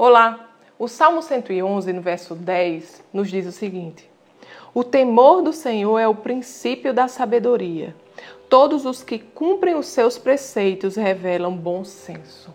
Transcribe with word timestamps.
Olá! 0.00 0.50
O 0.78 0.86
Salmo 0.86 1.20
111, 1.20 1.92
no 1.92 2.00
verso 2.00 2.36
10, 2.36 3.02
nos 3.12 3.28
diz 3.28 3.44
o 3.46 3.50
seguinte: 3.50 4.08
O 4.72 4.84
temor 4.84 5.42
do 5.42 5.52
Senhor 5.52 5.98
é 5.98 6.06
o 6.06 6.14
princípio 6.14 6.94
da 6.94 7.08
sabedoria. 7.08 7.96
Todos 8.48 8.86
os 8.86 9.02
que 9.02 9.18
cumprem 9.18 9.74
os 9.74 9.88
seus 9.88 10.16
preceitos 10.16 10.94
revelam 10.94 11.52
bom 11.52 11.82
senso. 11.82 12.54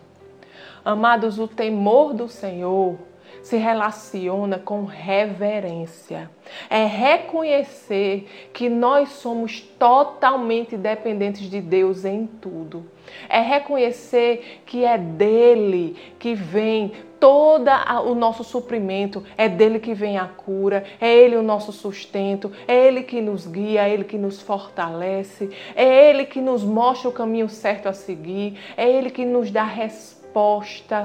Amados, 0.82 1.38
o 1.38 1.46
temor 1.46 2.14
do 2.14 2.30
Senhor 2.30 2.96
se 3.42 3.58
relaciona 3.58 4.58
com 4.58 4.84
reverência. 4.84 6.30
É 6.70 6.86
reconhecer 6.86 8.48
que 8.54 8.70
nós 8.70 9.10
somos 9.10 9.60
totalmente 9.60 10.78
dependentes 10.78 11.50
de 11.50 11.60
Deus 11.60 12.06
em 12.06 12.26
tudo. 12.26 12.86
É 13.28 13.40
reconhecer 13.40 14.62
que 14.64 14.82
é 14.82 14.96
dele 14.96 15.94
que 16.18 16.34
vem 16.34 16.92
todo 17.24 17.70
o 18.04 18.14
nosso 18.14 18.44
suprimento, 18.44 19.24
é 19.38 19.48
dele 19.48 19.78
que 19.78 19.94
vem 19.94 20.18
a 20.18 20.26
cura, 20.26 20.84
é 21.00 21.10
ele 21.10 21.36
o 21.36 21.42
nosso 21.42 21.72
sustento, 21.72 22.52
é 22.68 22.86
ele 22.86 23.02
que 23.02 23.22
nos 23.22 23.46
guia, 23.46 23.88
é 23.88 23.94
ele 23.94 24.04
que 24.04 24.18
nos 24.18 24.42
fortalece, 24.42 25.48
é 25.74 26.10
ele 26.10 26.26
que 26.26 26.38
nos 26.38 26.62
mostra 26.62 27.08
o 27.08 27.12
caminho 27.12 27.48
certo 27.48 27.88
a 27.88 27.94
seguir, 27.94 28.58
é 28.76 28.86
ele 28.86 29.08
que 29.08 29.24
nos 29.24 29.50
dá 29.50 29.64
resposta 29.64 30.12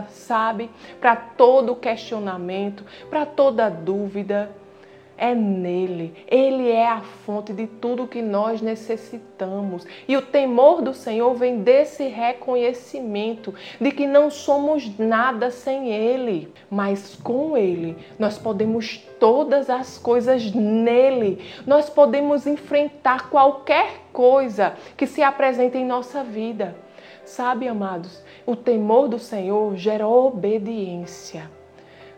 sabe? 0.10 0.72
Para 1.00 1.16
todo 1.16 1.76
questionamento, 1.76 2.84
para 3.10 3.26
toda 3.27 3.70
dúvida. 3.70 4.49
É 5.22 5.36
nele. 5.36 6.14
Ele 6.32 6.72
é 6.72 6.88
a 6.88 7.02
fonte 7.02 7.52
de 7.52 7.68
tudo 7.68 8.08
que 8.08 8.22
nós 8.22 8.62
necessitamos. 8.62 9.86
E 10.08 10.16
o 10.16 10.22
temor 10.22 10.82
do 10.82 10.94
Senhor 10.94 11.34
vem 11.34 11.60
desse 11.60 12.08
reconhecimento 12.08 13.54
de 13.82 13.91
que 13.91 14.08
não 14.08 14.30
somos 14.30 14.98
nada 14.98 15.52
sem 15.52 15.91
Ele, 15.91 16.54
mas 16.72 17.16
com 17.22 17.58
Ele 17.58 17.98
nós 18.18 18.38
podemos 18.38 18.98
todas 19.20 19.70
as 19.70 19.98
coisas 19.98 20.54
nele. 20.54 21.43
Nós 21.68 21.90
podemos 21.90 22.48
enfrentar 22.48 23.30
qualquer 23.30 24.05
coisa 24.13 24.74
que 24.96 25.05
se 25.05 25.21
apresente 25.21 25.77
em 25.77 25.86
nossa 25.86 26.24
vida. 26.24 26.77
Sabe, 27.26 27.68
amados, 27.68 28.24
o 28.46 28.55
temor 28.55 29.10
do 29.10 29.20
Senhor 29.20 29.76
gera 29.76 30.08
obediência. 30.08 31.52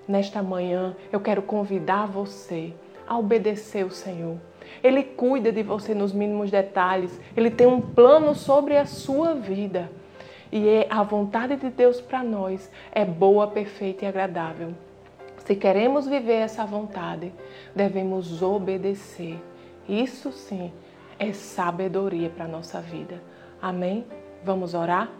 Nesta 0.07 0.43
manhã, 0.43 0.95
eu 1.11 1.19
quero 1.19 1.41
convidar 1.41 2.05
você 2.05 2.71
a 3.11 3.17
obedecer 3.17 3.85
o 3.85 3.91
Senhor. 3.91 4.37
Ele 4.81 5.03
cuida 5.03 5.51
de 5.51 5.61
você 5.61 5.93
nos 5.93 6.13
mínimos 6.13 6.49
detalhes. 6.49 7.19
Ele 7.35 7.51
tem 7.51 7.67
um 7.67 7.81
plano 7.81 8.33
sobre 8.33 8.77
a 8.77 8.85
sua 8.85 9.33
vida. 9.33 9.91
E 10.49 10.65
é 10.65 10.87
a 10.89 11.03
vontade 11.03 11.57
de 11.57 11.69
Deus 11.69 11.99
para 11.99 12.23
nós 12.23 12.71
é 12.89 13.03
boa, 13.03 13.47
perfeita 13.47 14.05
e 14.05 14.07
agradável. 14.07 14.73
Se 15.39 15.55
queremos 15.55 16.07
viver 16.07 16.35
essa 16.35 16.65
vontade, 16.65 17.33
devemos 17.75 18.41
obedecer. 18.41 19.37
Isso 19.89 20.31
sim 20.31 20.71
é 21.19 21.33
sabedoria 21.33 22.29
para 22.29 22.45
a 22.45 22.47
nossa 22.47 22.79
vida. 22.79 23.21
Amém? 23.61 24.05
Vamos 24.41 24.73
orar? 24.73 25.11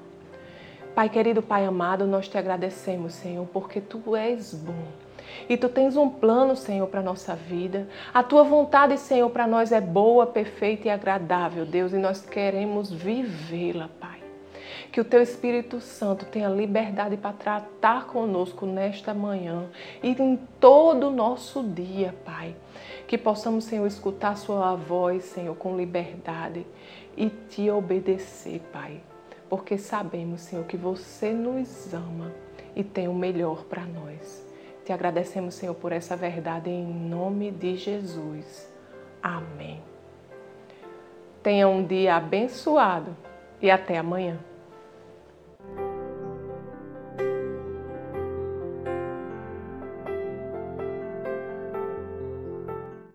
Pai 0.95 1.09
querido, 1.09 1.41
Pai 1.41 1.65
amado, 1.65 2.07
nós 2.07 2.29
te 2.29 2.37
agradecemos, 2.37 3.13
Senhor, 3.13 3.45
porque 3.51 3.81
tu 3.81 4.15
és 4.15 4.53
bom. 4.53 5.10
E 5.49 5.57
tu 5.57 5.69
tens 5.69 5.95
um 5.97 6.09
plano, 6.09 6.55
Senhor, 6.55 6.87
para 6.87 7.01
nossa 7.01 7.35
vida. 7.35 7.87
A 8.13 8.23
tua 8.23 8.43
vontade, 8.43 8.97
Senhor, 8.97 9.29
para 9.29 9.47
nós 9.47 9.71
é 9.71 9.81
boa, 9.81 10.25
perfeita 10.25 10.87
e 10.87 10.91
agradável, 10.91 11.65
Deus, 11.65 11.93
e 11.93 11.97
nós 11.97 12.25
queremos 12.25 12.91
vivê-la, 12.91 13.89
Pai. 13.99 14.19
Que 14.91 14.99
o 14.99 15.05
teu 15.05 15.21
Espírito 15.21 15.79
Santo 15.79 16.25
tenha 16.25 16.49
liberdade 16.49 17.15
para 17.15 17.33
tratar 17.33 18.07
conosco 18.07 18.65
nesta 18.65 19.13
manhã 19.13 19.69
e 20.03 20.09
em 20.09 20.37
todo 20.59 21.07
o 21.07 21.11
nosso 21.11 21.63
dia, 21.63 22.13
Pai. 22.25 22.55
Que 23.07 23.17
possamos, 23.17 23.65
Senhor, 23.65 23.87
escutar 23.87 24.37
Sua 24.37 24.75
voz, 24.75 25.23
Senhor, 25.23 25.55
com 25.55 25.77
liberdade 25.77 26.65
e 27.15 27.29
te 27.29 27.69
obedecer, 27.69 28.61
Pai 28.71 29.01
porque 29.51 29.77
sabemos, 29.77 30.39
Senhor, 30.39 30.63
que 30.63 30.77
você 30.77 31.33
nos 31.33 31.93
ama 31.93 32.31
e 32.73 32.85
tem 32.85 33.09
o 33.09 33.13
melhor 33.13 33.65
para 33.65 33.85
nós. 33.85 34.49
Te 34.83 34.91
agradecemos, 34.91 35.55
Senhor, 35.55 35.75
por 35.75 35.91
essa 35.91 36.15
verdade 36.15 36.69
em 36.69 36.85
nome 36.85 37.51
de 37.51 37.75
Jesus. 37.75 38.71
Amém. 39.21 39.81
Tenha 41.43 41.67
um 41.67 41.83
dia 41.83 42.15
abençoado 42.15 43.15
e 43.61 43.69
até 43.69 43.97
amanhã. 43.97 44.39